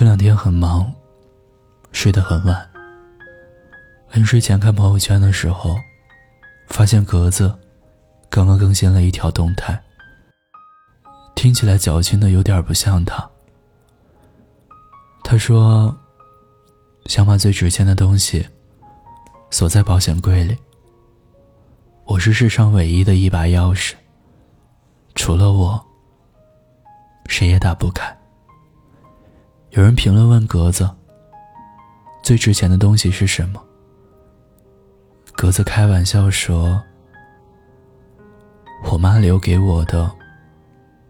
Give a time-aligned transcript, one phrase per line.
[0.00, 0.90] 这两天很忙，
[1.92, 2.70] 睡得很晚。
[4.14, 5.76] 临睡前看朋友圈的时候，
[6.68, 7.54] 发现格子
[8.30, 9.78] 刚刚更新了一条动态，
[11.34, 13.30] 听起来矫情的有点不像他。
[15.22, 15.94] 他说
[17.04, 18.48] ：“想把最值钱的东西
[19.50, 20.56] 锁在保险柜里。
[22.06, 23.92] 我是世上唯一的一把钥匙，
[25.14, 25.78] 除了我，
[27.26, 28.10] 谁也打不开。”
[29.70, 30.90] 有人评论问格子
[32.24, 33.62] ：“最值钱的东西是什么？”
[35.32, 36.82] 格子开玩笑说
[38.90, 40.10] ：“我妈留给我的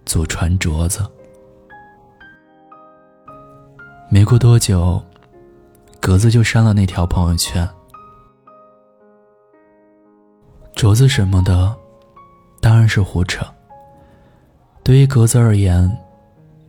[0.05, 1.11] 祖传镯子。”
[4.11, 5.03] 没过多久，
[5.99, 7.67] 格子就删了那条朋友圈。
[10.75, 11.75] 镯子什么的，
[12.61, 13.43] 当然是胡扯。
[14.83, 15.91] 对于格子而言，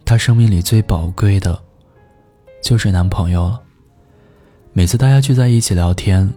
[0.06, 1.62] 他生命里最宝贵的，
[2.62, 3.62] 就是男朋友了。
[4.74, 6.32] 每次大家聚在一起聊天，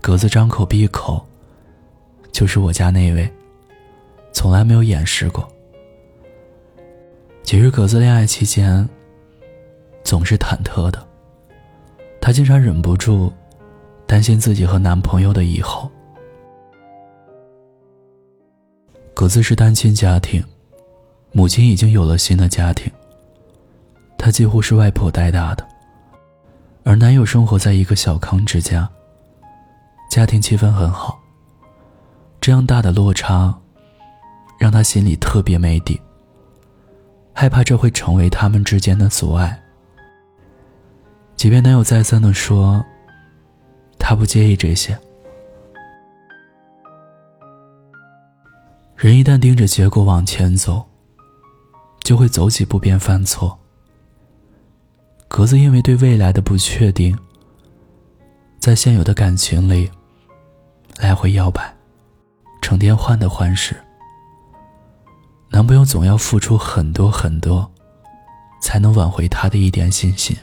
[0.00, 1.24] 格子张口闭口，
[2.32, 3.30] 就是我家那位，
[4.32, 5.48] 从来没有掩饰过。
[7.42, 8.88] 其实格子恋爱期间。
[10.04, 11.06] 总是忐忑的，
[12.20, 13.32] 她经常忍不住
[14.04, 15.88] 担心自己和男朋友的以后。
[19.14, 20.44] 格子是单亲家庭，
[21.30, 22.90] 母亲已经有了新的家庭，
[24.24, 25.66] 她几乎是外婆带大的，
[26.84, 28.88] 而男友生活在一个小康之家，
[30.08, 31.18] 家庭气氛很好。
[32.40, 33.52] 这样大的落差，
[34.60, 36.00] 让她心里特别没底，
[37.32, 39.60] 害怕这会成为他们之间的阻碍。
[41.34, 42.80] 即便男友再三的说，
[43.98, 44.96] 他不介意这些，
[48.94, 50.88] 人一旦盯着结果往前走，
[52.04, 53.58] 就会走几步便犯错。
[55.32, 57.18] 格子因为对未来的不确定，
[58.58, 59.90] 在现有的感情里
[60.98, 61.74] 来回摇摆，
[62.60, 63.74] 成天患得患失。
[65.48, 67.66] 男朋友总要付出很多很多，
[68.60, 70.36] 才能挽回他的一点信心。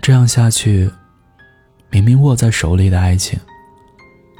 [0.00, 0.88] 这样下去，
[1.90, 3.36] 明明握在手里的爱情，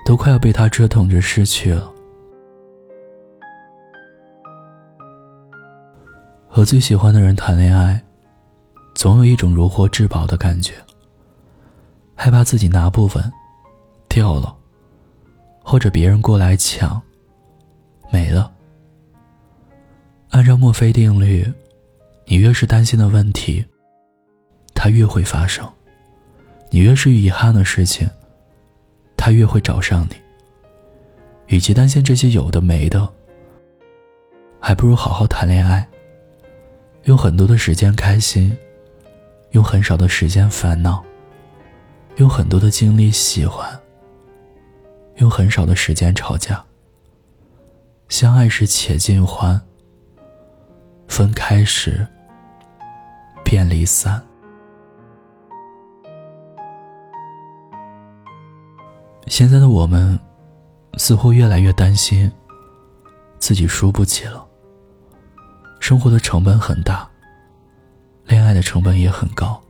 [0.06, 1.90] 都快要被他折腾着失去了。
[6.48, 8.00] 和最喜欢的人谈恋爱，
[9.00, 10.74] 总有一种如获至宝的感觉。
[12.14, 13.32] 害怕自己拿不稳，
[14.10, 14.54] 掉了，
[15.64, 17.00] 或者别人过来抢，
[18.10, 18.52] 没了。
[20.28, 21.50] 按照墨菲定律，
[22.26, 23.64] 你越是担心的问题。
[24.74, 25.66] 它越会发生，
[26.68, 28.06] 你越是遗憾的事情，
[29.16, 30.16] 它越会找上你。
[31.46, 33.10] 与其担心这些有的没的，
[34.60, 35.88] 还不如好好谈恋爱，
[37.04, 38.54] 用很多的时间开心，
[39.52, 41.04] 用很少的时间烦恼，
[42.16, 43.78] 用很多的精力喜欢，
[45.16, 46.64] 用很少的时间吵架。
[48.08, 49.60] 相爱时且尽欢，
[51.08, 52.06] 分开时
[53.44, 54.22] 便离散。
[59.26, 60.18] 现在的我们，
[60.94, 62.30] 似乎越来越担心
[63.38, 64.46] 自己输不起了。
[65.80, 67.09] 生活的成本很大，
[68.50, 69.62] 爱的成本也很高，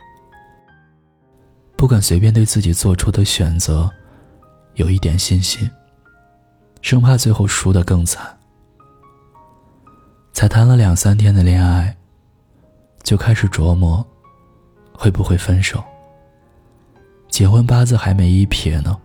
[1.77, 3.91] 不敢随便对自己做出的选择
[4.77, 5.71] 有一点信心，
[6.81, 8.35] 生怕最后输得更惨。
[10.33, 11.95] 才谈了两三天的恋爱，
[13.03, 14.03] 就开始琢磨
[14.95, 15.85] 会不会分手。
[17.29, 18.99] 结婚八字还没一撇呢。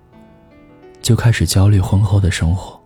[1.02, 2.81] 就开始焦虑婚后的生活。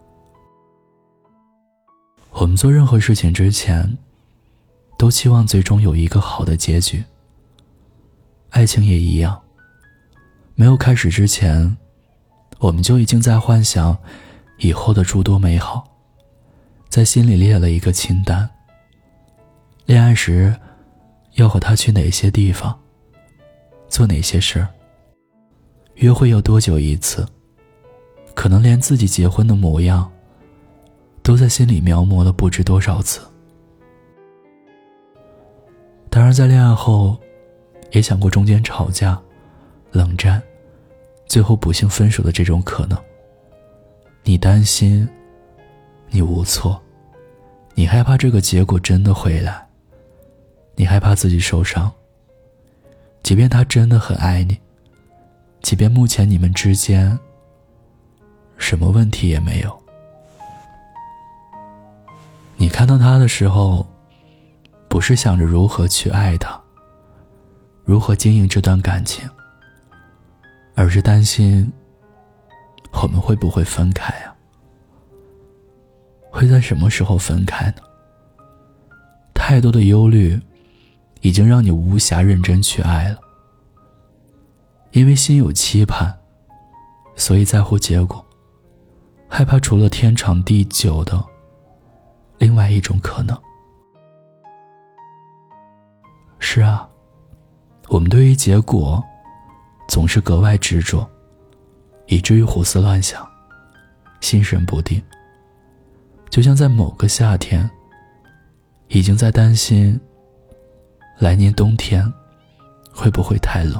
[2.31, 3.97] 我们做任何事情之前，
[4.99, 7.01] 都期望最终有一个好的结局。
[8.49, 9.41] 爱情也一样，
[10.55, 11.77] 没有开始之前，
[12.57, 13.97] 我们就已经在幻想
[14.57, 15.85] 以后的诸多美好，
[16.89, 18.49] 在心里列了一个清单。
[19.85, 20.53] 恋爱时，
[21.35, 22.77] 要和他去哪些地方，
[23.87, 24.67] 做哪些事儿，
[25.95, 27.25] 约会要多久一次。
[28.35, 30.11] 可能连自己结婚的模样，
[31.23, 33.21] 都在心里描摹了不知多少次。
[36.09, 37.17] 当然，在恋爱后，
[37.91, 39.19] 也想过中间吵架、
[39.91, 40.41] 冷战，
[41.27, 42.97] 最后不幸分手的这种可能。
[44.23, 45.07] 你担心，
[46.09, 46.81] 你无措，
[47.75, 49.67] 你害怕这个结果真的会来，
[50.75, 51.91] 你害怕自己受伤。
[53.21, 54.57] 即便他真的很爱你，
[55.61, 57.17] 即便目前你们之间。
[58.57, 59.83] 什么问题也没有。
[62.57, 63.87] 你看到他的时候，
[64.89, 66.59] 不是想着如何去爱他，
[67.85, 69.29] 如何经营这段感情，
[70.75, 71.71] 而是担心
[72.91, 74.35] 我们会不会分开啊？
[76.31, 77.83] 会在什么时候分开呢？
[79.33, 80.39] 太多的忧虑，
[81.21, 83.19] 已经让你无暇认真去爱了。
[84.91, 86.17] 因为心有期盼，
[87.15, 88.25] 所以在乎结果，
[89.27, 91.23] 害怕除了天长地久的
[92.39, 93.39] 另外一种可能。
[96.51, 96.89] 是啊，
[97.89, 99.03] 我们对于结果
[99.87, 101.07] 总是格外执着，
[102.07, 103.23] 以至于胡思乱想，
[104.19, 104.99] 心神不定。
[106.31, 107.69] 就像在某个夏天。
[108.87, 110.01] 已经在担心，
[111.19, 112.11] 来年冬天
[112.91, 113.79] 会不会太冷？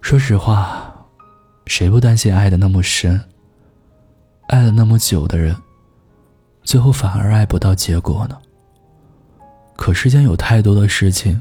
[0.00, 0.92] 说实话，
[1.66, 3.20] 谁不担心爱的那么深，
[4.48, 5.54] 爱了那么久的人，
[6.64, 8.36] 最后反而爱不到结果呢？
[9.76, 11.40] 可世间有太多的事情，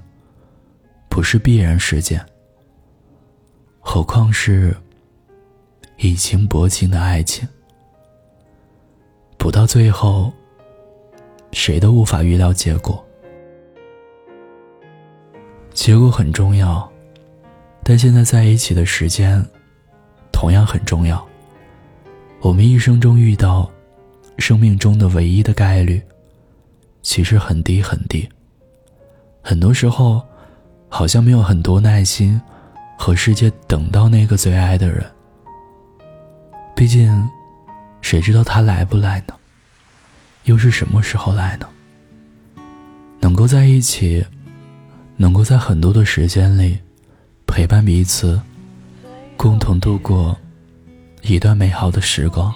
[1.09, 2.23] 不是必然事件，
[3.79, 4.75] 何况是
[5.97, 7.47] 以情薄情的爱情，
[9.37, 10.31] 不到最后。
[11.51, 13.01] 谁都无法预料结果，
[15.71, 16.91] 结果很重要，
[17.81, 19.41] 但现在在一起的时间
[20.33, 21.25] 同样很重要。
[22.41, 23.71] 我们一生中遇到
[24.37, 26.03] 生命中的唯一的概率，
[27.05, 28.27] 其实很低很低。
[29.43, 30.25] 很多时候，
[30.89, 32.41] 好像没有很多耐心
[32.97, 35.05] 和世界等到那个最爱的人。
[36.75, 37.29] 毕竟，
[38.01, 39.35] 谁知道他来不来呢？
[40.45, 41.69] 又是什么时候来呢？
[43.19, 44.25] 能够在一起，
[45.15, 46.79] 能够在很多的时间里
[47.45, 48.41] 陪伴彼此，
[49.37, 50.35] 共同度过
[51.21, 52.51] 一段美好的时光，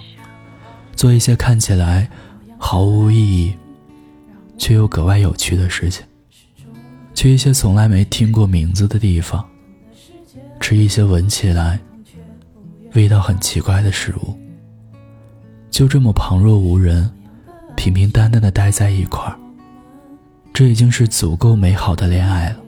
[0.96, 2.10] 做一些看起来
[2.58, 3.54] 毫无意义
[4.60, 6.04] 却又格外有趣的事情，
[7.14, 9.42] 去一些从来没听过名字的地方，
[10.60, 11.80] 吃一些闻起来
[12.92, 14.38] 味道很奇怪的食物，
[15.70, 17.10] 就这么旁若无人。
[17.76, 19.38] 平平淡淡的待在一块儿，
[20.52, 22.60] 这已经是足够美好的恋爱了。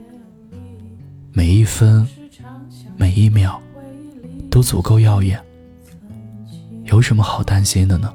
[1.33, 2.09] 每一分，
[2.97, 3.61] 每一秒，
[4.51, 5.39] 都足够耀眼。
[6.85, 8.11] 有什么好担心的呢？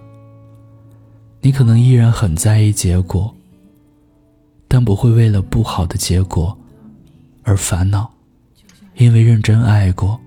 [1.41, 3.35] 你可能依然很在意结果，
[4.67, 6.57] 但不会为了不好的结果
[7.43, 8.11] 而烦恼，
[8.95, 10.19] 因为认真爱过，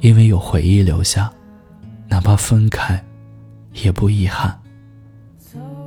[0.00, 1.30] 因为有回忆留下，
[2.08, 3.02] 哪怕分开，
[3.72, 4.58] 也不遗憾。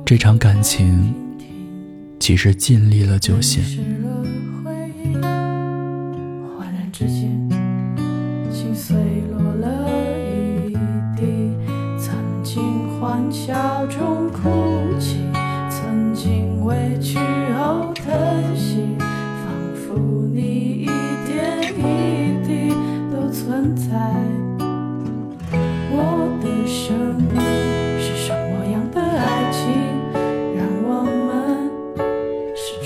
[0.04, 1.14] 这场感情，
[2.18, 3.62] 其实尽力了就行。
[5.22, 7.30] 恍然之间，
[8.50, 8.96] 心碎
[9.30, 9.88] 落了
[10.68, 10.72] 一
[11.16, 11.22] 地。
[11.98, 15.18] 曾经欢笑中哭泣，
[15.70, 17.16] 曾经委屈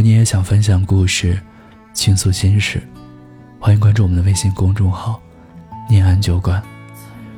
[0.00, 1.38] 果你也想分享故事、
[1.92, 2.80] 倾诉心事，
[3.58, 5.20] 欢迎关注我们的微信公众号
[5.90, 6.62] “念安酒馆”。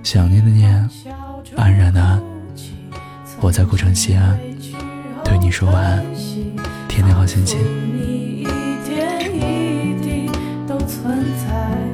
[0.05, 0.89] 想念的念，
[1.57, 2.23] 安然的安。
[3.41, 4.39] 我在古城西安，
[5.25, 6.05] 对你说晚安，
[6.87, 7.59] 天天好心情。
[10.87, 11.92] 存在。